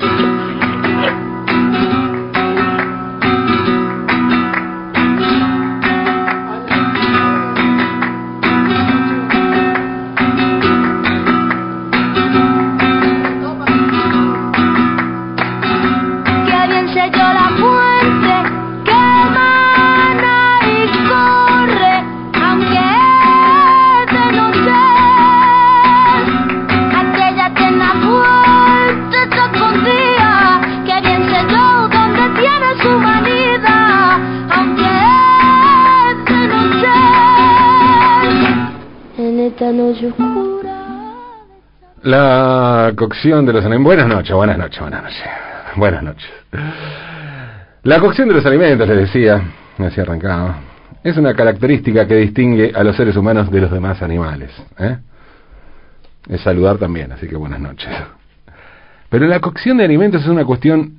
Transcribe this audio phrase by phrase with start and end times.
[0.00, 0.47] Thank you.
[42.02, 43.84] La cocción de los alimentos.
[43.84, 45.22] Buenas noches, buenas noches, buenas noches.
[45.74, 46.30] Buenas noches.
[47.82, 49.42] La cocción de los alimentos, les decía,
[49.78, 50.60] así arrancaba,
[51.02, 54.50] es una característica que distingue a los seres humanos de los demás animales.
[54.78, 54.98] ¿eh?
[56.28, 57.90] Es saludar también, así que buenas noches.
[59.08, 60.98] Pero la cocción de alimentos es una cuestión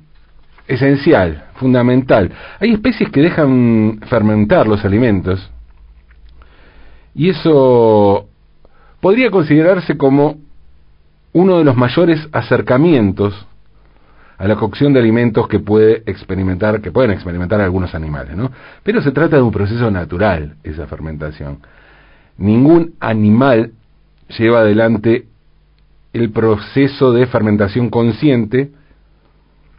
[0.66, 2.30] esencial, fundamental.
[2.58, 5.50] Hay especies que dejan fermentar los alimentos
[7.14, 8.28] y eso
[9.00, 10.49] podría considerarse como
[11.32, 13.46] uno de los mayores acercamientos
[14.38, 18.50] a la cocción de alimentos que puede experimentar, que pueden experimentar algunos animales, ¿no?
[18.82, 21.58] Pero se trata de un proceso natural esa fermentación.
[22.38, 23.72] Ningún animal
[24.38, 25.26] lleva adelante
[26.12, 28.70] el proceso de fermentación consciente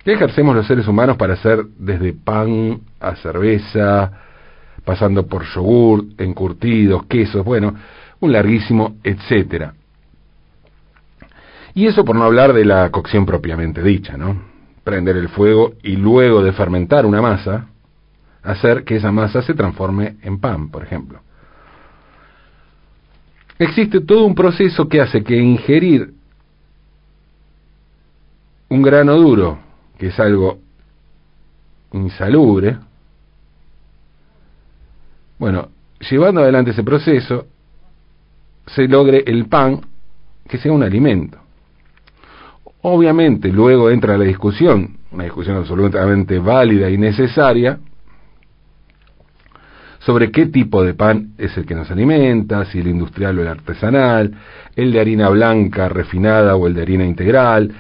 [0.04, 4.12] que ejercemos los seres humanos para hacer desde pan a cerveza,
[4.86, 7.76] pasando por yogur, encurtidos, quesos, bueno,
[8.20, 9.74] un larguísimo etcétera.
[11.74, 14.42] Y eso por no hablar de la cocción propiamente dicha, ¿no?
[14.84, 17.68] Prender el fuego y luego de fermentar una masa,
[18.44, 21.22] hacer que esa masa se transforme en pan, por ejemplo.
[23.60, 26.14] Existe todo un proceso que hace que ingerir
[28.70, 29.60] un grano duro,
[29.98, 30.60] que es algo
[31.94, 32.78] insalubre,
[35.42, 35.70] bueno,
[36.08, 37.48] llevando adelante ese proceso,
[38.68, 39.82] se logre el pan
[40.48, 41.41] que sea un alimento.
[42.84, 47.80] Obviamente, luego entra la discusión, una discusión absolutamente válida y necesaria,
[50.00, 53.48] sobre qué tipo de pan es el que nos alimenta, si el industrial o el
[53.48, 54.32] artesanal,
[54.76, 57.72] el de harina blanca refinada o el de harina integral,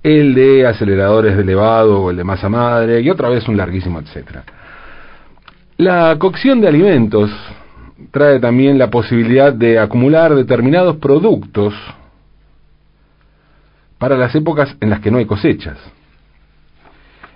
[0.00, 3.98] el de aceleradores de elevado o el de masa madre, y otra vez un larguísimo
[3.98, 4.44] etcétera.
[5.78, 7.30] La cocción de alimentos
[8.12, 11.74] trae también la posibilidad de acumular determinados productos
[14.04, 15.78] para las épocas en las que no hay cosechas.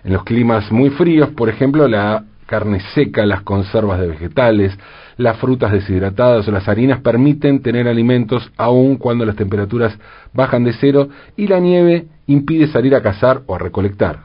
[0.05, 4.79] En los climas muy fríos, por ejemplo, la carne seca, las conservas de vegetales,
[5.17, 9.99] las frutas deshidratadas o las harinas permiten tener alimentos aun cuando las temperaturas
[10.35, 11.09] bajan de cero
[11.39, 14.25] y la nieve impide salir a cazar o a recolectar.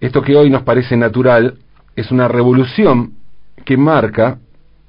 [0.00, 1.58] Esto que hoy nos parece natural
[1.94, 3.16] es una revolución
[3.66, 4.38] que marca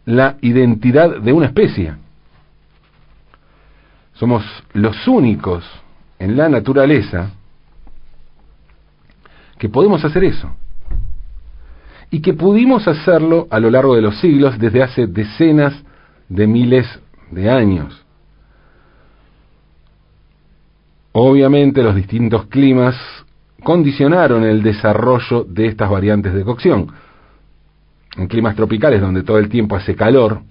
[0.06, 1.96] la identidad de una especie.
[4.22, 5.68] Somos los únicos
[6.20, 7.32] en la naturaleza
[9.58, 10.56] que podemos hacer eso.
[12.12, 15.74] Y que pudimos hacerlo a lo largo de los siglos desde hace decenas
[16.30, 16.86] de miles
[17.32, 18.06] de años.
[21.14, 22.96] Obviamente los distintos climas
[23.64, 26.94] condicionaron el desarrollo de estas variantes de cocción.
[28.18, 30.44] En climas tropicales donde todo el tiempo hace calor,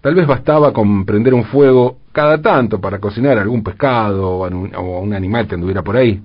[0.00, 5.14] Tal vez bastaba con prender un fuego cada tanto para cocinar algún pescado o un,
[5.14, 6.22] animal que anduviera por ahí.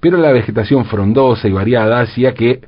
[0.00, 2.60] Pero la vegetación frondosa y variada hacía que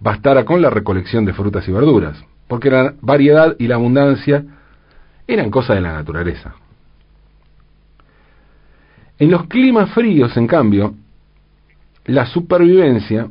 [0.00, 4.44] bastara con la recolección de frutas y verduras, porque la variedad y la abundancia
[5.26, 6.54] eran cosas de la naturaleza.
[9.18, 10.94] En los climas fríos, en cambio,
[12.04, 13.28] la supervivencia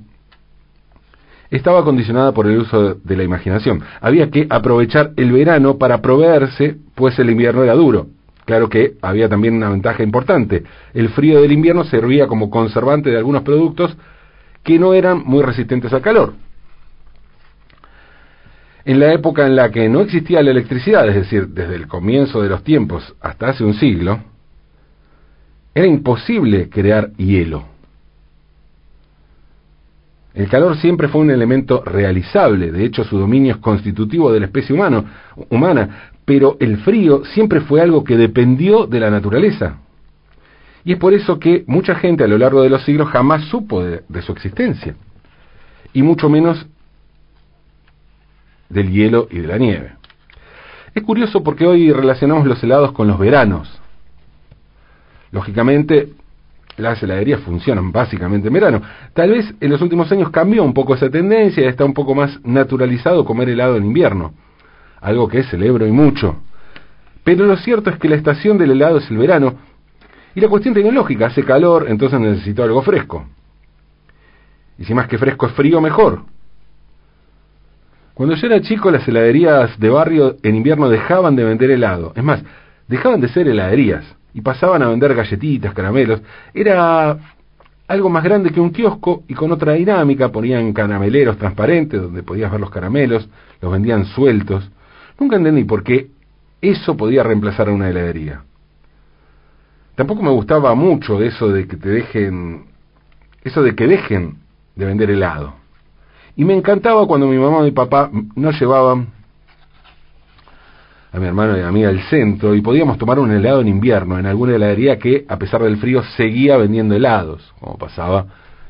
[1.50, 3.82] estaba condicionada por el uso de la imaginación.
[4.02, 8.08] Había que aprovechar el verano para proveerse, pues el invierno era duro.
[8.46, 10.64] Claro que había también una ventaja importante.
[10.94, 13.96] El frío del invierno servía como conservante de algunos productos
[14.64, 16.34] que no eran muy resistentes al calor.
[18.86, 22.42] En la época en la que no existía la electricidad, es decir, desde el comienzo
[22.42, 24.20] de los tiempos hasta hace un siglo,
[25.74, 27.75] era imposible crear hielo.
[30.36, 34.48] El calor siempre fue un elemento realizable, de hecho su dominio es constitutivo de la
[34.48, 35.06] especie humano,
[35.50, 39.78] humana, pero el frío siempre fue algo que dependió de la naturaleza.
[40.84, 43.82] Y es por eso que mucha gente a lo largo de los siglos jamás supo
[43.82, 44.96] de, de su existencia,
[45.94, 46.68] y mucho menos
[48.68, 49.94] del hielo y de la nieve.
[50.94, 53.82] Es curioso porque hoy relacionamos los helados con los veranos.
[55.32, 56.10] Lógicamente,
[56.78, 58.82] las heladerías funcionan básicamente en verano.
[59.14, 62.16] Tal vez en los últimos años cambió un poco esa tendencia y está un poco
[62.16, 64.34] más naturalizado comer helado en invierno,
[65.00, 66.38] algo que celebro y mucho.
[67.24, 69.56] Pero lo cierto es que la estación del helado es el verano,
[70.36, 73.26] y la cuestión tecnológica, hace calor, entonces necesito algo fresco.
[74.78, 76.24] Y si más que fresco es frío, mejor.
[78.14, 82.12] Cuando yo era chico, las heladerías de barrio en invierno dejaban de vender helado.
[82.16, 82.44] Es más,
[82.88, 84.06] dejaban de ser heladerías
[84.36, 86.22] y pasaban a vender galletitas, caramelos.
[86.54, 87.18] Era
[87.88, 90.30] algo más grande que un kiosco y con otra dinámica.
[90.30, 93.30] Ponían carameleros transparentes donde podías ver los caramelos,
[93.62, 94.70] los vendían sueltos.
[95.18, 96.10] Nunca entendí por qué
[96.60, 98.44] eso podía reemplazar a una heladería.
[99.96, 102.66] Tampoco me gustaba mucho eso de que te dejen,
[103.42, 104.40] eso de que dejen
[104.76, 105.54] de vender helado.
[106.36, 109.14] Y me encantaba cuando mi mamá y mi papá nos llevaban
[111.16, 114.20] a mi hermano y a mí al centro y podíamos tomar un helado en invierno
[114.20, 118.26] en alguna heladería que, a pesar del frío, seguía vendiendo helados, como pasaba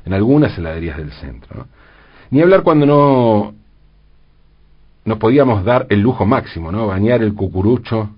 [0.06, 1.66] en algunas heladerías del centro.
[2.30, 3.54] Ni hablar cuando no
[5.06, 6.86] nos podíamos dar el lujo máximo, ¿no?
[6.86, 8.12] Bañar el cucurucho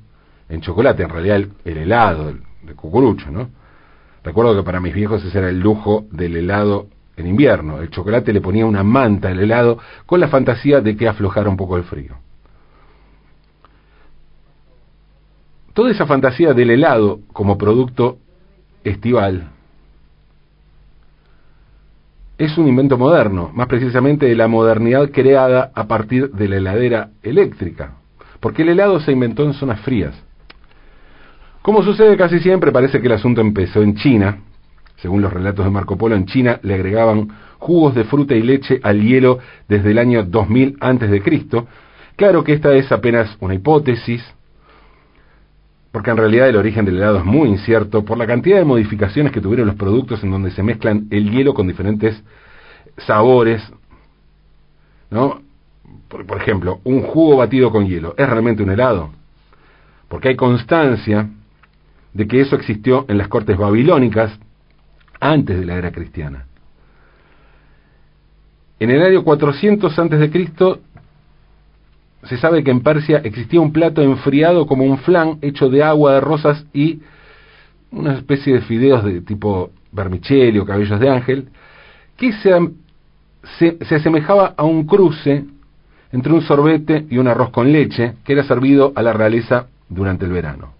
[0.50, 2.34] en chocolate, en realidad el, helado
[2.64, 3.48] de cucurucho, ¿no?
[4.26, 7.80] Recuerdo que para mis viejos ese era el lujo del helado en invierno.
[7.80, 11.56] El chocolate le ponía una manta al helado con la fantasía de que aflojara un
[11.56, 12.27] poco el frío.
[15.78, 18.18] Toda esa fantasía del helado como producto
[18.84, 19.50] estival
[22.36, 27.10] es un invento moderno, más precisamente de la modernidad creada a partir de la heladera
[27.22, 27.98] eléctrica,
[28.40, 30.16] porque el helado se inventó en zonas frías.
[31.62, 34.40] Como sucede casi siempre, parece que el asunto empezó en China.
[34.96, 37.28] Según los relatos de Marco Polo, en China le agregaban
[37.60, 39.38] jugos de fruta y leche al hielo
[39.68, 41.22] desde el año 2000 a.C.
[42.16, 44.24] Claro que esta es apenas una hipótesis,
[45.98, 49.32] porque en realidad el origen del helado es muy incierto por la cantidad de modificaciones
[49.32, 52.24] que tuvieron los productos en donde se mezclan el hielo con diferentes
[53.00, 53.64] sabores,
[55.10, 55.42] ¿no?
[56.08, 59.10] Por, por ejemplo, un jugo batido con hielo, ¿es realmente un helado?
[60.08, 61.32] Porque hay constancia
[62.14, 64.40] de que eso existió en las cortes babilónicas
[65.20, 66.46] antes de la era cristiana.
[68.80, 70.80] En el año 400 antes de Cristo
[72.24, 76.14] se sabe que en Persia existía un plato enfriado como un flan hecho de agua
[76.14, 77.00] de rosas y
[77.92, 81.50] una especie de fideos de tipo vermicelli o cabellos de ángel,
[82.18, 85.46] que se, se, asemejaba a un cruce
[86.12, 90.26] entre un sorbete y un arroz con leche que era servido a la realeza durante
[90.26, 90.74] el verano.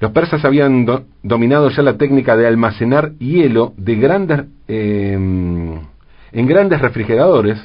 [0.00, 0.86] Los persas habían
[1.22, 7.58] dominado ya la técnica de almacenar hielo de grandes, eh, en grandes refrigeradores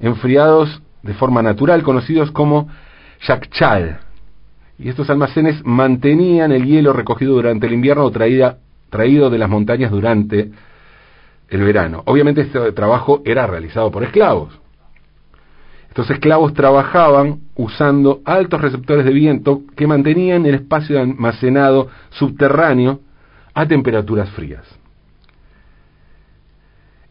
[0.00, 2.68] enfriados de forma natural, conocidos como
[3.26, 4.00] yakchal.
[4.78, 8.58] Y estos almacenes mantenían el hielo recogido durante el invierno o traída,
[8.90, 10.50] traído de las montañas durante
[11.48, 12.02] el verano.
[12.06, 14.58] Obviamente este trabajo era realizado por esclavos.
[15.88, 23.00] Estos esclavos trabajaban usando altos receptores de viento que mantenían el espacio almacenado subterráneo
[23.52, 24.64] a temperaturas frías.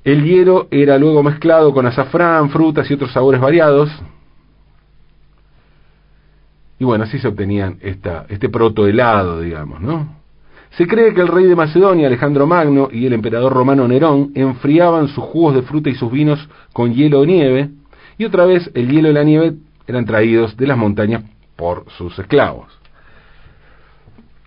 [0.04, 3.90] El hielo era luego mezclado con azafrán, frutas y otros sabores variados.
[6.80, 10.22] Y bueno, así se obtenían esta, este protohelado, digamos, ¿no?
[10.72, 15.08] Se cree que el rey de Macedonia, Alejandro Magno, y el emperador romano Nerón enfriaban
[15.08, 17.70] sus jugos de fruta y sus vinos con hielo o nieve,
[18.18, 19.54] y otra vez el hielo y la nieve
[19.88, 21.24] eran traídos de las montañas
[21.56, 22.83] por sus esclavos.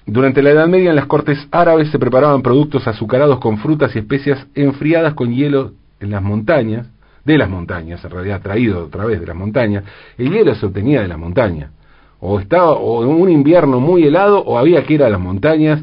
[0.06, 3.98] Durante la Edad Media en las cortes árabes se preparaban productos azucarados con frutas y
[3.98, 6.86] especias enfriadas con hielo en las montañas,
[7.24, 9.82] de las montañas, en realidad traído otra vez de las montañas.
[10.16, 11.72] El hielo se obtenía de las montañas.
[12.20, 15.82] O estaba o en un invierno muy helado o había que ir a las montañas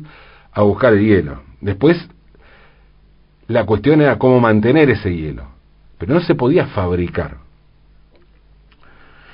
[0.53, 1.41] a buscar el hielo.
[1.59, 2.09] Después
[3.47, 5.43] la cuestión era cómo mantener ese hielo,
[5.97, 7.37] pero no se podía fabricar.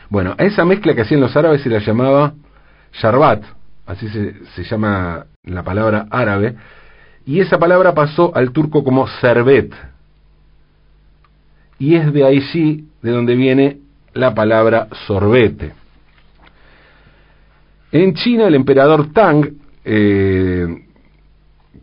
[0.10, 2.34] Bueno, a esa mezcla que hacían los árabes se la llamaba
[2.93, 3.43] sharbat,
[3.89, 6.55] así se, llama la palabra árabe,
[7.25, 9.74] y esa palabra pasó al turco como servet.
[11.79, 13.77] Y es de ahí sí de donde viene
[14.13, 15.72] la palabra sorbete.
[17.91, 19.53] En China el emperador Tang,
[19.84, 20.67] eh,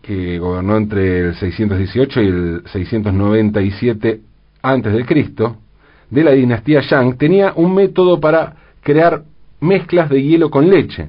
[0.00, 4.20] que gobernó entre el 618 y el 697
[4.62, 9.25] antes de la dinastía Shang, tenía un método para crear
[9.60, 11.08] mezclas de hielo con leche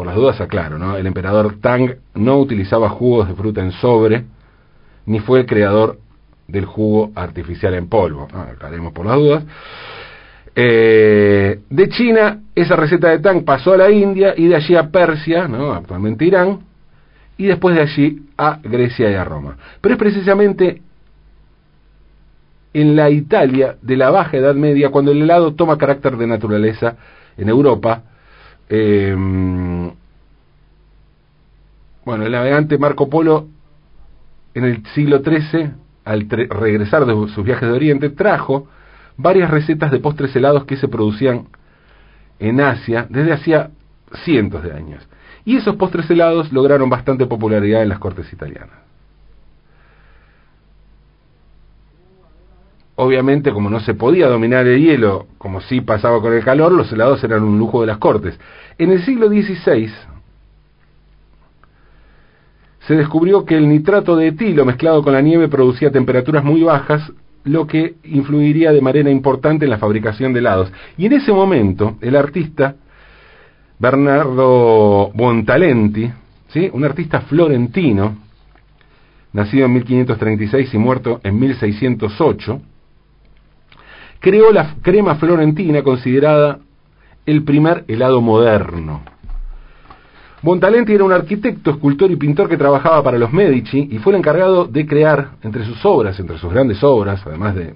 [0.00, 0.96] por las dudas aclaro, ¿no?
[0.96, 4.24] El emperador Tang no utilizaba jugos de fruta en sobre,
[5.04, 5.98] ni fue el creador
[6.48, 8.26] del jugo artificial en polvo.
[8.32, 9.44] Aclaremos por las dudas.
[10.56, 14.88] Eh, de China, esa receta de Tang pasó a la India y de allí a
[14.88, 15.74] Persia, ¿no?
[15.74, 16.60] actualmente Irán,
[17.36, 19.58] y después de allí a Grecia y a Roma.
[19.82, 20.80] Pero es precisamente
[22.72, 26.96] en la Italia de la Baja Edad Media cuando el helado toma carácter de naturaleza
[27.36, 28.04] en Europa.
[28.72, 29.90] Em,
[32.04, 33.48] bueno, el navegante Marco Polo
[34.54, 35.72] en el siglo XIII,
[36.04, 38.68] al regresar de sus viajes de Oriente, trajo
[39.16, 41.48] varias recetas de postres helados que se producían
[42.38, 43.70] en Asia desde hacía
[44.24, 45.06] cientos de años.
[45.44, 48.89] Y esos postres helados lograron bastante popularidad en las cortes italianas.
[53.02, 56.92] Obviamente, como no se podía dominar el hielo, como sí pasaba con el calor, los
[56.92, 58.38] helados eran un lujo de las cortes.
[58.76, 59.90] En el siglo XVI
[62.80, 67.10] se descubrió que el nitrato de etilo mezclado con la nieve producía temperaturas muy bajas,
[67.44, 70.70] lo que influiría de manera importante en la fabricación de helados.
[70.98, 72.74] Y en ese momento, el artista
[73.78, 76.12] Bernardo Bontalenti,
[76.48, 76.68] ¿sí?
[76.70, 78.18] un artista florentino,
[79.32, 82.60] nacido en 1536 y muerto en 1608,
[84.20, 86.60] creó la crema florentina considerada
[87.26, 89.02] el primer helado moderno.
[90.42, 94.20] Bontalenti era un arquitecto, escultor y pintor que trabajaba para los Medici y fue el
[94.20, 97.74] encargado de crear, entre sus obras, entre sus grandes obras, además de,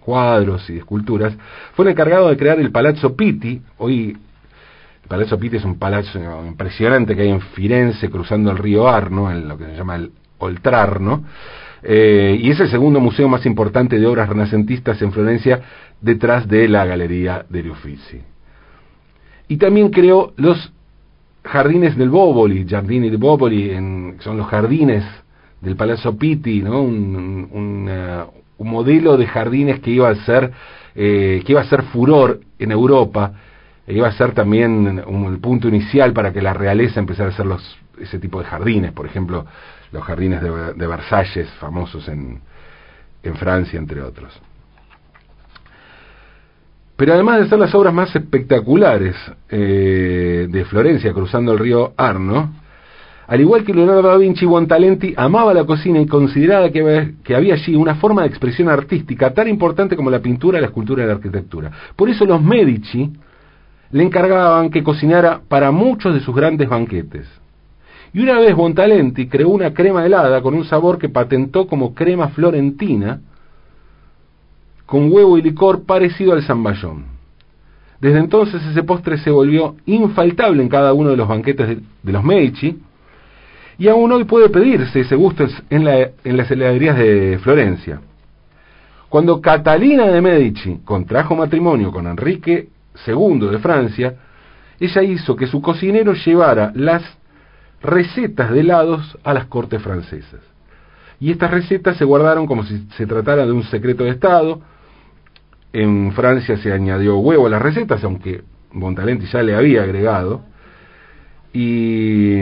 [0.00, 1.34] cuadros y esculturas,
[1.72, 3.62] fue el encargado de crear el Palazzo Pitti.
[3.78, 4.18] Hoy,
[5.02, 9.30] el Palazzo Pitti es un palazzo impresionante que hay en Firenze, cruzando el río Arno,
[9.30, 11.24] en lo que se llama el Oltrarno,
[11.82, 15.60] eh, y es el segundo museo más importante de obras renacentistas en Florencia,
[16.00, 18.20] detrás de la Galería de Uffizi.
[19.48, 20.72] Y también creó los
[21.44, 25.04] jardines del Boboli, Giardini del Boboli, en, son los jardines
[25.60, 26.82] del Palazzo Pitti, ¿no?
[26.82, 28.28] Un, un,
[28.60, 30.52] modelo de jardines que iba a ser
[30.94, 33.32] eh, que iba a ser furor en Europa,
[33.86, 37.32] e iba a ser también un, el punto inicial para que la realeza empezara a
[37.32, 39.46] hacer los, ese tipo de jardines, por ejemplo,
[39.92, 42.40] los jardines de, Versalles, famosos en,
[43.22, 44.38] en Francia, entre otros.
[46.96, 49.14] Pero además de ser las obras más espectaculares
[49.48, 52.52] eh, de Florencia cruzando el río Arno,
[53.28, 57.54] al igual que Leonardo da Vinci, Bontalenti amaba la cocina y consideraba que, que, había
[57.54, 61.12] allí una forma de expresión artística tan importante como la pintura, la escultura y la
[61.12, 61.70] arquitectura.
[61.94, 63.12] Por eso los Medici
[63.90, 67.28] le encargaban que cocinara para muchos de sus grandes banquetes.
[68.12, 72.28] Y una vez Bontalenti creó una crema helada con un sabor que patentó como crema
[72.28, 73.20] florentina,
[74.86, 77.04] con huevo y licor parecido al zamballón.
[78.00, 82.24] Desde entonces ese postre se volvió infaltable en cada uno de los banquetes de, los
[82.24, 82.78] Medici,
[83.76, 85.86] y aún hoy puede pedirse ese gusto en,
[86.24, 88.00] en las heladerías de Florencia.
[89.08, 92.68] Cuando Catalina de Medici contrajo matrimonio con Enrique
[93.06, 94.14] II de Francia,
[94.80, 97.02] ella hizo que su cocinero llevara las
[97.82, 100.40] recetas de helados a las cortes francesas.
[101.20, 104.60] Y estas recetas se guardaron como si se tratara de un secreto de Estado,
[105.72, 108.42] en Francia se añadió huevo a las recetas, aunque
[108.72, 110.42] Bontalenti ya le había agregado.
[111.52, 112.36] Y,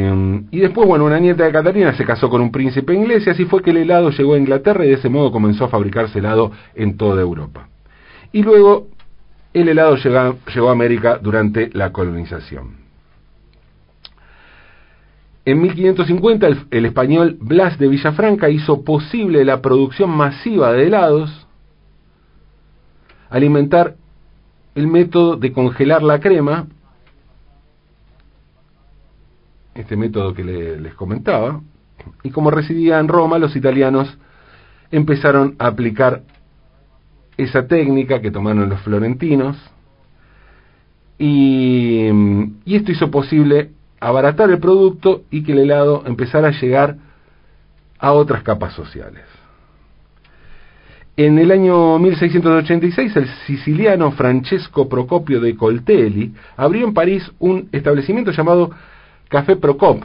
[0.51, 3.45] y, después, bueno, una nieta de Catalina se casó con un príncipe inglés y así
[3.45, 6.53] fue que el helado llegó a Inglaterra y de ese modo comenzó a fabricarse helado
[6.75, 7.69] en toda Europa.
[8.33, 8.89] Y luego
[9.55, 12.86] el helado llegó a América durante la colonización.
[15.47, 21.47] En 1550 el, el español Blas de Villafranca hizo posible la producción masiva de helados
[23.31, 23.97] alimentar
[24.75, 26.67] el método de congelar la crema,
[29.75, 31.61] este método que les comentaba,
[32.23, 34.17] y como residía en Roma, los italianos
[34.91, 36.23] empezaron a aplicar
[37.37, 39.57] esa técnica que tomaron los florentinos,
[41.19, 42.09] y
[42.67, 46.97] esto hizo posible abaratar el producto y que el helado empezara a llegar
[47.99, 49.25] a otras capas sociales.
[51.17, 58.33] En el año 1686, el siciliano Francesco Procopio de Coltelli abrió en París un establecimiento
[58.33, 58.71] llamado
[59.29, 60.03] Café Procop,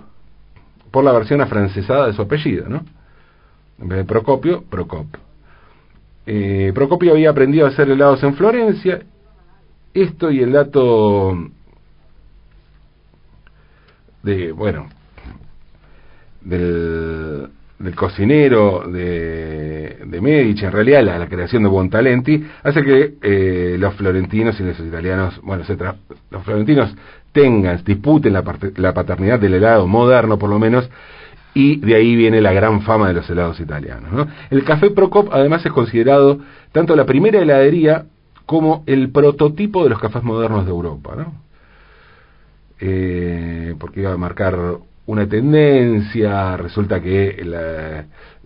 [0.90, 2.86] por la versión afrancesada de su apellido, ¿no?
[3.80, 5.08] En vez de Procopio, Procop.
[6.26, 9.02] Eh, Procopio había aprendido a hacer helados en Florencia.
[9.94, 11.38] Esto y el dato
[14.24, 14.90] de, bueno,
[16.42, 17.50] del
[17.82, 23.96] del cocinero de, de, Medici, en realidad la, creación de Bontalenti, hace que eh, los
[23.96, 25.64] florentinos y los italianos, bueno,
[26.30, 26.94] los florentinos
[27.32, 28.44] tengan, disputen la,
[28.76, 30.90] la paternidad del helado moderno por lo menos,
[31.54, 34.28] y de ahí viene la gran fama de los helados italianos.
[34.50, 36.40] El Café Procop además es considerado
[36.72, 38.06] tanto la primera heladería
[38.46, 41.34] como el prototipo de los cafés modernos de Europa, ¿no?
[42.84, 44.58] Eh, porque iba a marcar
[45.06, 47.44] una tendencia, resulta que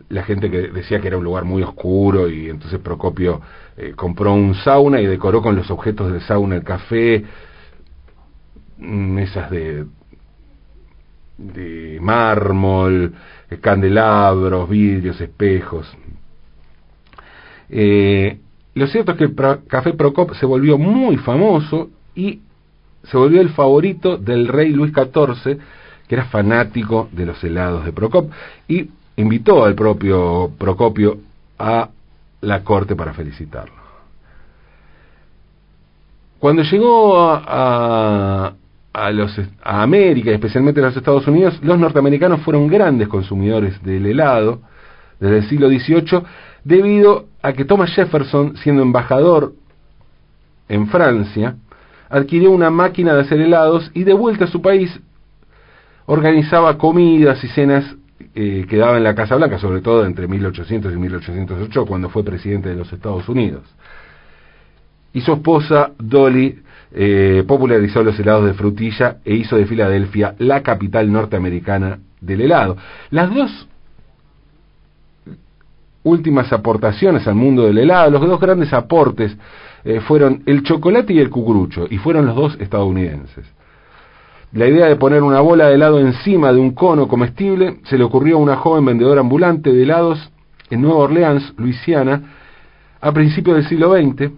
[0.10, 3.40] la, gente que decía que era un lugar muy oscuro y entonces Procopio
[3.78, 7.24] eh, compró un sauna y decoró con los objetos del sauna el café,
[8.78, 9.86] mesas de,
[11.38, 13.14] de mármol,
[13.62, 15.88] candelabros, vidrios, espejos.
[17.70, 18.38] Eh,
[18.74, 19.36] lo cierto es que el
[19.68, 22.42] Café Procop se volvió muy famoso y
[23.10, 25.58] se volvió el favorito del rey Luis XIV,
[26.08, 28.32] que era fanático de los helados de Procop,
[28.68, 31.18] y invitó al propio Procopio
[31.58, 31.90] a
[32.42, 33.86] la corte para felicitarlo.
[36.40, 38.54] Cuando llegó a,
[38.94, 44.06] a, los, a América, especialmente a los Estados Unidos, los norteamericanos fueron grandes consumidores del
[44.06, 44.62] helado
[45.20, 46.24] desde el siglo XVIII,
[46.64, 49.54] debido a que Thomas Jefferson, siendo embajador
[50.68, 51.56] en Francia,
[52.10, 55.00] adquirió una máquina de hacer helados y de vuelta a su país
[56.06, 57.96] organizaba comidas y cenas
[58.34, 62.24] eh, que daba en la Casa Blanca, sobre todo entre 1800 y 1808, cuando fue
[62.24, 63.64] presidente de los Estados Unidos.
[65.14, 66.60] Y su esposa, Dolly,
[66.92, 72.78] eh, popularizó los helados de frutilla e hizo de Filadelfia la capital norteamericana del helado.
[73.10, 73.68] Las dos
[76.06, 79.36] últimas aportaciones al mundo del helado, los dos grandes aportes
[79.84, 83.46] eh, fueron el chocolate y el cucurucho, y fueron los dos estadounidenses.
[84.54, 88.04] La idea de poner una bola de helado encima de un cono comestible se le
[88.04, 90.32] ocurrió a una joven vendedora ambulante de helados
[90.70, 92.22] en Nueva Orleans, Luisiana,
[93.02, 94.32] a principios del siglo XX.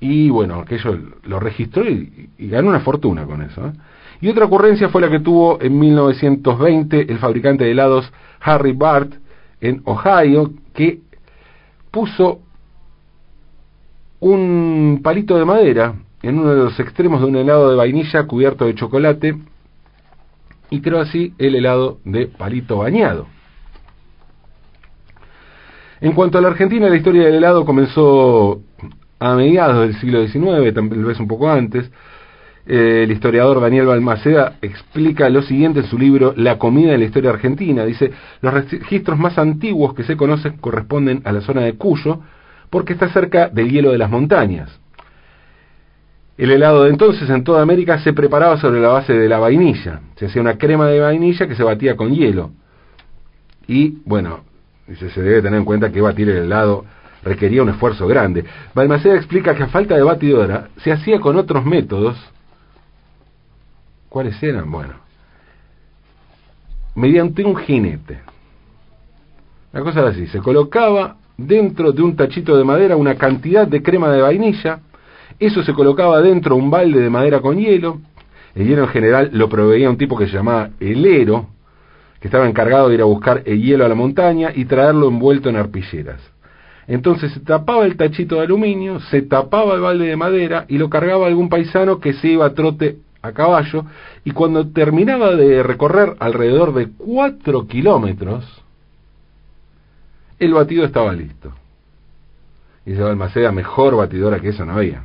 [0.00, 3.68] Y bueno, aquello lo registró y, ganó una fortuna con eso.
[3.68, 3.72] ¿eh?
[4.20, 9.14] Y otra ocurrencia fue la que tuvo en 1920 el fabricante de helados Harry Bart
[9.68, 11.00] en Ohio, que
[11.90, 12.40] puso
[14.20, 18.66] un palito de madera en uno de los extremos de un helado de vainilla cubierto
[18.66, 19.36] de chocolate
[20.70, 23.26] y creó así el helado de palito bañado.
[26.00, 28.60] En cuanto a la Argentina, la historia del helado comenzó
[29.18, 31.90] a mediados del siglo XIX, tal vez un poco antes.
[32.66, 37.30] El historiador Daniel Balmaceda explica lo siguiente en su libro La comida de la historia
[37.30, 37.84] argentina.
[37.84, 42.20] Dice, los registros más antiguos que se conocen corresponden a la zona de Cuyo,
[42.68, 44.80] porque está cerca del hielo de las montañas.
[46.36, 50.00] El helado de entonces en toda América se preparaba sobre la base de la vainilla.
[50.16, 52.50] Se hacía una crema de vainilla que se batía con hielo.
[53.68, 54.40] Y, bueno,
[54.94, 56.84] se debe tener en cuenta que batir el helado
[57.22, 58.44] requería un esfuerzo grande.
[58.74, 62.16] Balmaceda explica que a falta de batidora se hacía con otros métodos.
[64.08, 64.70] ¿Cuáles eran?
[64.70, 64.94] Bueno,
[66.94, 68.20] mediante un jinete.
[69.72, 73.82] La cosa era así, se colocaba dentro de un tachito de madera una cantidad de
[73.82, 74.80] crema de vainilla,
[75.38, 78.00] eso se colocaba dentro de un balde de madera con hielo,
[78.54, 81.48] el hielo en general lo proveía un tipo que se llamaba helero,
[82.20, 85.50] que estaba encargado de ir a buscar el hielo a la montaña y traerlo envuelto
[85.50, 86.22] en arpilleras.
[86.88, 90.88] Entonces se tapaba el tachito de aluminio, se tapaba el balde de madera y lo
[90.88, 93.84] cargaba algún paisano que se iba a trote a caballo
[94.24, 98.44] y cuando terminaba de recorrer alrededor de cuatro kilómetros,
[100.38, 101.52] el batido estaba listo.
[102.84, 105.04] Y se Balmaceda, mejor batidora que eso no había.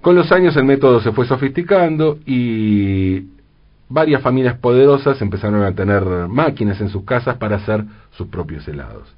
[0.00, 3.26] Con los años el método se fue sofisticando y
[3.88, 9.12] varias familias poderosas empezaron a tener máquinas en sus casas para hacer sus propios helados.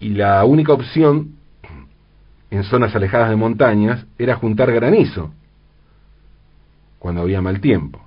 [0.00, 1.36] Y la única opción
[2.54, 5.30] en zonas alejadas de montañas era juntar granizo
[6.98, 8.04] cuando había mal tiempo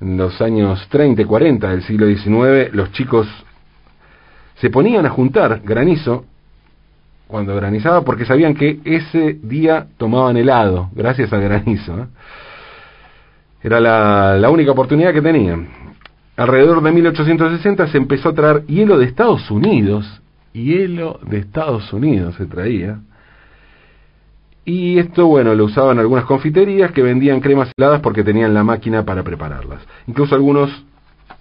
[0.00, 3.28] en los años 30 y 40 del siglo XIX, los chicos
[4.56, 6.24] se ponían a juntar granizo
[7.26, 11.98] cuando granizaba porque sabían que ese día tomaban helado, gracias al granizo.
[12.00, 12.06] ¿eh?
[13.62, 15.68] Era la, la única oportunidad que tenían.
[16.36, 22.34] Alrededor de 1860 se empezó a traer hielo de Estados Unidos, hielo de Estados Unidos
[22.36, 23.00] se traía,
[24.64, 29.04] y esto, bueno, lo usaban algunas confiterías que vendían cremas heladas porque tenían la máquina
[29.04, 29.80] para prepararlas.
[30.06, 30.70] Incluso algunos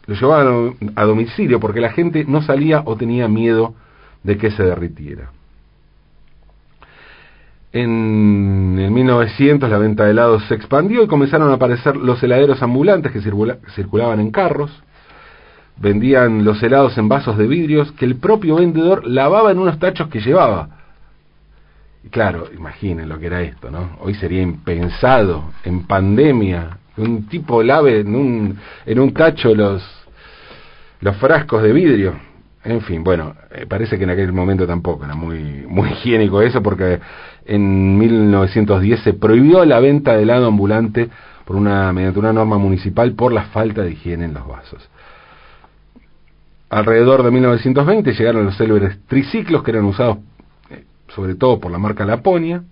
[0.07, 3.75] lo llevaban a domicilio porque la gente no salía o tenía miedo
[4.23, 5.31] de que se derritiera.
[7.71, 12.63] En el 1900 la venta de helados se expandió y comenzaron a aparecer los heladeros
[12.63, 14.71] ambulantes que circulaban en carros.
[15.81, 20.09] Vendían los helados en vasos de vidrios que el propio vendedor lavaba en unos tachos
[20.09, 20.79] que llevaba
[22.11, 23.97] claro, imaginen lo que era esto, ¿no?
[23.99, 29.83] Hoy sería impensado, en pandemia, un tipo lave en un, en un tacho los,
[31.01, 32.13] los frascos de vidrio.
[32.63, 36.61] En fin, bueno, eh, parece que en aquel momento tampoco era muy, muy higiénico eso
[36.61, 36.99] porque
[37.45, 41.09] en 1910 se prohibió la venta de helado ambulante
[41.45, 44.89] por una, mediante una norma municipal por la falta de higiene en los vasos.
[46.69, 50.19] Alrededor de 1920 llegaron los célebres triciclos que eran usados
[50.69, 52.63] eh, sobre todo por la marca Laponia,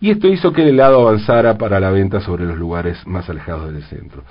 [0.00, 3.72] y esto hizo que el helado avanzara para la venta sobre los lugares más alejados
[3.72, 4.22] del centro.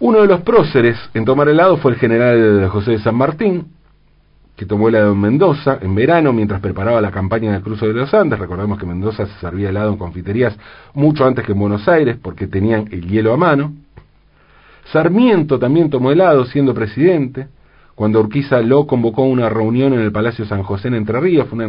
[0.00, 3.66] Uno de los próceres en tomar helado fue el general José de San Martín,
[4.56, 8.12] que tomó helado en Mendoza en verano mientras preparaba la campaña del cruce de los
[8.14, 8.38] Andes.
[8.38, 10.56] Recordemos que Mendoza se servía helado en confiterías
[10.92, 13.72] mucho antes que en Buenos Aires porque tenían el hielo a mano.
[14.92, 17.48] Sarmiento también tomó helado siendo presidente
[17.94, 21.48] cuando Urquiza lo convocó a una reunión en el Palacio San José en Entre Ríos.
[21.48, 21.64] Fue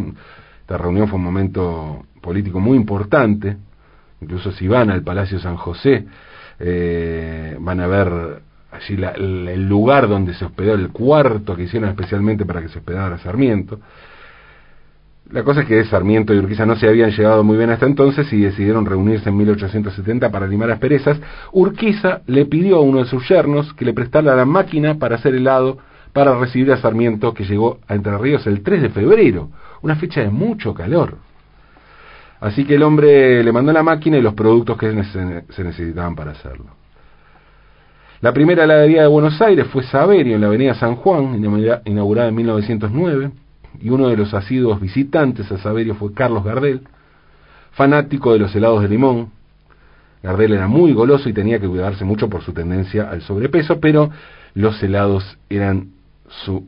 [0.62, 3.58] esta reunión fue un momento político muy importante.
[4.22, 6.06] Incluso si van al Palacio San José,
[6.60, 12.46] eh, van a ver allí el, lugar donde se hospedó, el cuarto que hicieron especialmente
[12.46, 13.80] para que se hospedara Sarmiento.
[15.30, 18.32] La cosa es que Sarmiento y Urquiza no se habían llevado muy bien hasta entonces
[18.34, 21.20] y decidieron reunirse en 1870 para limar asperezas.
[21.52, 25.36] Urquiza le pidió a uno de sus yernos que le prestara la máquina para hacer
[25.36, 25.78] helado
[26.16, 29.50] para recibir a Sarmiento, que llegó a Entre Ríos el 3 de febrero,
[29.82, 31.18] una fecha de mucho calor.
[32.40, 36.32] Así que el hombre le mandó la máquina y los productos que se necesitaban para
[36.32, 36.68] hacerlo.
[38.22, 41.36] La primera heladería de Buenos Aires fue Saverio en la avenida San Juan,
[41.84, 43.32] inaugurada en 1909,
[43.82, 46.80] y uno de los asiduos visitantes a Saverio fue Carlos Gardel,
[47.74, 49.32] fanático de los helados de limón.
[50.24, 54.12] Gardel era muy goloso y tenía que cuidarse mucho por su tendencia al sobrepeso, pero
[54.54, 55.90] los helados eran
[56.28, 56.68] su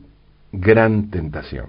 [0.52, 1.66] gran tentación.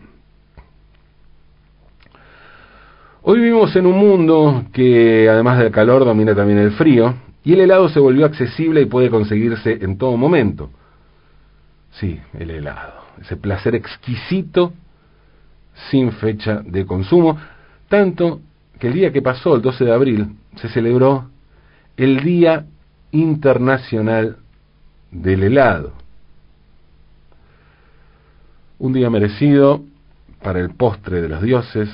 [3.22, 7.62] Hoy vivimos en un mundo que además del calor domina también el frío y el
[7.62, 10.70] helado se volvió accesible y puede conseguirse en todo momento.
[11.92, 14.74] Sí, el helado, ese placer exquisito
[15.90, 17.38] sin fecha de consumo,
[17.88, 18.42] tanto
[18.80, 21.30] que el día que pasó, el 12 de abril, se celebró
[21.98, 22.66] el Día
[23.12, 24.38] Internacional
[25.12, 25.94] del Helado.
[28.80, 29.84] Un día merecido
[30.42, 31.90] para el postre de los dioses.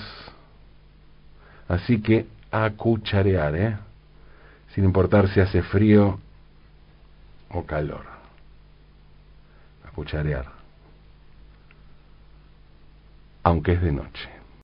[1.67, 3.77] Así que a cucharear, ¿eh?
[4.73, 6.19] Sin importar si hace frío
[7.49, 8.05] o calor.
[9.87, 10.45] A cucharear.
[13.41, 14.34] Aunque es de noche.